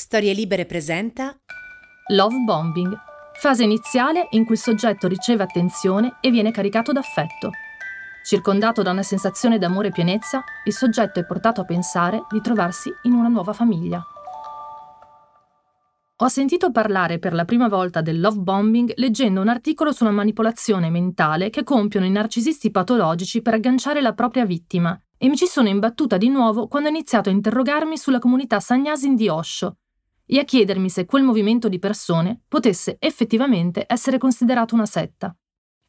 Storie 0.00 0.32
Libere 0.32 0.64
presenta 0.64 1.38
Love 2.12 2.38
bombing, 2.38 2.96
fase 3.34 3.64
iniziale 3.64 4.28
in 4.30 4.46
cui 4.46 4.54
il 4.54 4.60
soggetto 4.60 5.06
riceve 5.06 5.42
attenzione 5.42 6.16
e 6.22 6.30
viene 6.30 6.52
caricato 6.52 6.90
d'affetto. 6.90 7.50
Circondato 8.24 8.80
da 8.80 8.92
una 8.92 9.02
sensazione 9.02 9.58
d'amore 9.58 9.88
e 9.88 9.92
pienezza, 9.92 10.42
il 10.64 10.72
soggetto 10.72 11.20
è 11.20 11.26
portato 11.26 11.60
a 11.60 11.64
pensare 11.66 12.24
di 12.30 12.40
trovarsi 12.40 12.90
in 13.02 13.12
una 13.12 13.28
nuova 13.28 13.52
famiglia. 13.52 14.02
Ho 16.16 16.28
sentito 16.28 16.72
parlare 16.72 17.18
per 17.18 17.34
la 17.34 17.44
prima 17.44 17.68
volta 17.68 18.00
del 18.00 18.20
love 18.20 18.38
bombing 18.38 18.94
leggendo 18.96 19.42
un 19.42 19.48
articolo 19.48 19.92
sulla 19.92 20.10
manipolazione 20.10 20.88
mentale 20.88 21.50
che 21.50 21.62
compiono 21.62 22.06
i 22.06 22.10
narcisisti 22.10 22.70
patologici 22.70 23.42
per 23.42 23.52
agganciare 23.52 24.00
la 24.00 24.14
propria 24.14 24.46
vittima 24.46 24.98
e 25.18 25.28
mi 25.28 25.36
ci 25.36 25.46
sono 25.46 25.68
imbattuta 25.68 26.16
di 26.16 26.30
nuovo 26.30 26.68
quando 26.68 26.88
ho 26.88 26.92
iniziato 26.92 27.28
a 27.28 27.32
interrogarmi 27.32 27.98
sulla 27.98 28.18
comunità 28.18 28.60
Sagnasin 28.60 29.14
di 29.14 29.28
Osho, 29.28 29.76
e 30.32 30.38
a 30.38 30.44
chiedermi 30.44 30.88
se 30.88 31.06
quel 31.06 31.24
movimento 31.24 31.68
di 31.68 31.80
persone 31.80 32.42
potesse 32.46 32.96
effettivamente 33.00 33.84
essere 33.88 34.16
considerato 34.16 34.76
una 34.76 34.86
setta. 34.86 35.34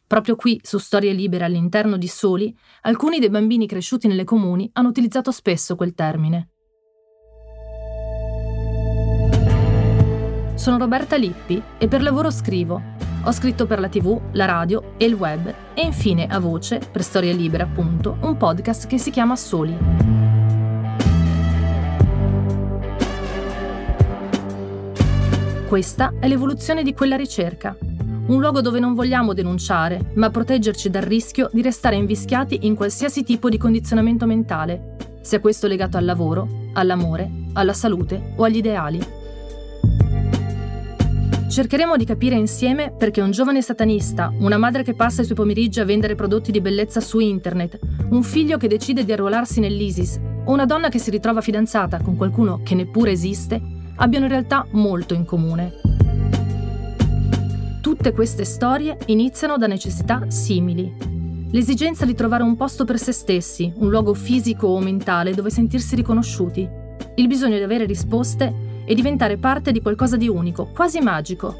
Proprio 0.08 0.36
qui, 0.36 0.59
su 0.63 0.80
Storie 0.80 1.13
Libere 1.13 1.45
all'interno 1.45 1.95
di 1.95 2.08
Soli, 2.08 2.54
alcuni 2.82 3.20
dei 3.20 3.30
bambini 3.30 3.68
cresciuti 3.68 4.08
nelle 4.08 4.23
comuni 4.23 4.68
hanno 4.73 4.90
utilizzato 4.90 5.32
spesso 5.32 5.76
quel 5.76 5.94
termine. 5.94 6.49
Sono 10.55 10.77
Roberta 10.77 11.16
Lippi 11.16 11.62
e 11.77 11.88
per 11.88 12.02
lavoro 12.02 12.32
scrivo. 12.32 12.82
Ho 13.23 13.32
scritto 13.32 13.68
per 13.68 13.80
la 13.80 13.90
TV, 13.90 14.20
la 14.34 14.46
radio 14.46 14.96
e 14.98 15.05
il 15.05 15.13
web 15.13 15.54
e 15.76 15.82
infine 15.82 16.26
a 16.26 16.40
voce, 16.40 16.80
per 16.91 17.04
Storie 17.04 17.34
Libere 17.34 17.63
appunto, 17.63 18.18
un 18.21 18.35
podcast 18.38 18.88
che 18.88 18.98
si 18.98 19.12
chiama 19.12 19.35
Soli. 19.35 20.21
Questa 25.72 26.16
è 26.20 26.28
l'evoluzione 26.28 26.84
di 26.84 26.94
quella 26.94 27.16
ricerca. 27.16 27.78
Un 27.80 28.41
luogo 28.41 28.60
dove 28.60 28.82
non 28.82 28.94
vogliamo 28.94 29.32
denunciare, 29.34 30.12
ma 30.16 30.30
proteggerci 30.30 30.90
dal 30.90 31.04
rischio 31.04 31.50
di 31.54 31.62
restare 31.62 31.96
invischiati 31.96 32.66
in 32.66 32.76
qualsiasi 32.76 33.24
tipo 33.24 33.48
di 33.48 33.58
condizionamento 33.58 34.26
mentale, 34.26 34.98
sia 35.22 35.40
questo 35.40 35.68
legato 35.68 35.96
al 35.96 36.04
lavoro, 36.04 36.46
all'amore, 36.74 37.32
alla 37.54 37.72
salute 37.72 38.34
o 38.36 38.44
agli 38.44 38.58
ideali. 38.58 39.00
Cercheremo 41.50 41.96
di 41.96 42.04
capire 42.04 42.35
insieme 42.35 42.91
perché 42.91 43.22
un 43.22 43.32
giovane 43.32 43.62
satanista, 43.62 44.30
una 44.40 44.58
madre 44.58 44.84
che 44.84 44.94
passa 44.94 45.22
i 45.22 45.24
suoi 45.24 45.38
pomeriggi 45.38 45.80
a 45.80 45.85
vendere 45.85 46.16
prodotti 46.16 46.52
di 46.52 46.60
bellezza 46.60 47.00
su 47.00 47.20
internet, 47.20 47.80
un 48.10 48.24
figlio 48.24 48.58
che 48.58 48.68
decide 48.68 49.06
di 49.06 49.13
arruolarsi 49.13 49.62
nell'ISIS 49.62 50.20
o 50.44 50.52
una 50.52 50.66
donna 50.66 50.90
che 50.90 51.00
si 51.00 51.12
ritrova 51.12 51.40
fidanzata 51.40 52.02
con 52.02 52.18
qualcuno 52.18 52.60
che 52.62 52.76
neppure 52.76 53.12
esiste, 53.12 53.80
abbiano 54.02 54.26
in 54.26 54.32
realtà 54.32 54.66
molto 54.71 55.13
in 55.13 55.26
comune. 55.26 55.74
Tutte 57.82 58.12
queste 58.13 58.46
storie 58.46 58.98
iniziano 59.07 59.57
da 59.57 59.68
necessità 59.68 60.30
simili. 60.30 60.91
L'esigenza 61.52 62.05
di 62.05 62.16
trovare 62.16 62.41
un 62.44 62.55
posto 62.55 62.84
per 62.84 62.98
se 62.98 63.12
stessi, 63.12 63.72
un 63.76 63.90
luogo 63.90 64.13
fisico 64.13 64.68
o 64.68 64.79
mentale 64.79 65.34
dove 65.34 65.52
sentirsi 65.52 65.96
riconosciuti, 65.96 66.68
il 67.16 67.28
bisogno 67.28 67.57
di 67.57 67.63
avere 67.63 67.85
risposte 67.85 68.69
e 68.85 68.96
diventare 68.96 69.38
parte 69.38 69.72
di 69.72 69.81
qualcosa 69.81 70.18
di 70.18 70.28
unico, 70.28 70.69
quasi 70.74 71.00
magico. 71.00 71.56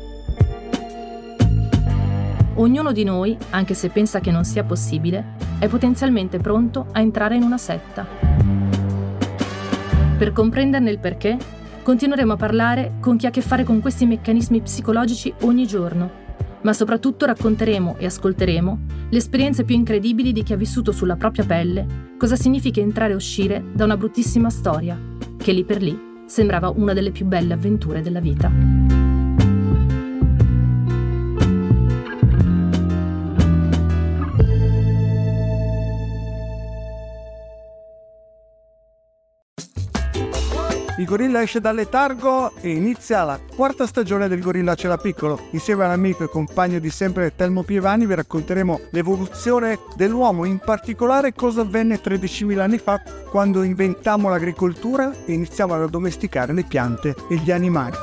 Ognuno 2.56 2.92
di 2.92 3.04
noi, 3.04 3.38
anche 3.52 3.76
se 3.76 3.90
pensa 3.90 4.20
che 4.20 4.32
non 4.32 4.46
sia 4.46 4.64
possibile, 4.64 5.36
è 5.60 5.68
potenzialmente 5.68 6.40
pronto 6.40 6.88
a 6.92 7.02
entrare 7.02 7.36
in 7.36 7.44
una 7.44 7.58
setta. 7.60 8.06
Per 10.18 10.32
comprenderne 10.34 10.90
il 10.90 11.00
perché, 11.00 11.38
Continueremo 11.84 12.34
a 12.34 12.38
parlare 12.38 12.98
con 13.00 13.18
chi 13.18 13.26
ha 13.26 13.30
a 13.30 13.32
che 13.32 13.42
fare 13.42 13.64
con 13.64 13.82
questi 13.82 14.06
meccanismi 14.06 14.62
psicologici 14.62 15.34
ogni 15.42 15.66
giorno, 15.66 16.12
ma 16.62 16.74
soprattutto 16.74 17.26
racconteremo 17.26 17.96
e 17.98 18.06
ascolteremo 18.06 18.80
le 19.10 19.18
esperienze 19.18 19.64
più 19.64 19.74
incredibili 19.76 20.32
di 20.32 20.44
chi 20.44 20.54
ha 20.54 20.58
vissuto 20.58 20.92
sulla 20.92 21.16
propria 21.16 21.44
pelle 21.44 22.10
cosa 22.20 22.36
significa 22.36 22.80
entrare 22.80 23.14
e 23.14 23.16
uscire 23.16 23.64
da 23.74 23.86
una 23.86 23.98
bruttissima 23.98 24.52
storia, 24.52 24.96
che 25.38 25.52
lì 25.54 25.64
per 25.64 25.82
lì 25.82 26.00
sembrava 26.28 26.70
una 26.70 26.94
delle 26.94 27.10
più 27.10 27.26
belle 27.26 27.54
avventure 27.54 28.02
della 28.02 28.20
vita. 28.20 29.11
Il 40.98 41.06
gorilla 41.06 41.42
esce 41.42 41.62
dal 41.62 41.76
letargo 41.76 42.54
e 42.60 42.70
inizia 42.70 43.24
la 43.24 43.40
quarta 43.56 43.88
stagione 43.88 44.28
del 44.28 44.42
Gorilla 44.42 44.76
Cela 44.76 44.98
Piccolo. 44.98 45.48
Insieme 45.52 45.86
all'amico 45.86 46.24
e 46.24 46.30
compagno 46.30 46.80
di 46.80 46.90
sempre 46.90 47.34
Telmo 47.36 47.64
Pievani 47.64 48.06
vi 48.06 48.14
racconteremo 48.14 48.80
l'evoluzione 48.92 49.80
dell'uomo, 49.96 50.44
in 50.44 50.60
particolare 50.60 51.34
cosa 51.34 51.62
avvenne 51.62 52.02
13.000 52.02 52.60
anni 52.60 52.78
fa 52.78 53.02
quando 53.30 53.64
inventammo 53.64 54.30
l'agricoltura 54.30 55.12
e 55.26 55.32
iniziamo 55.32 55.74
ad 55.74 55.84
addomesticare 55.84 56.54
le 56.54 56.64
piante 56.64 57.16
e 57.30 57.36
gli 57.38 57.52
animali. 57.52 57.96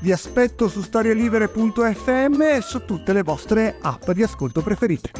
Vi 0.00 0.12
aspetto 0.12 0.66
su 0.66 0.80
storielibere.fm 0.80 2.40
e 2.40 2.60
su 2.62 2.86
tutte 2.86 3.12
le 3.12 3.22
vostre 3.22 3.76
app 3.82 4.10
di 4.12 4.22
ascolto 4.22 4.62
preferite. 4.62 5.10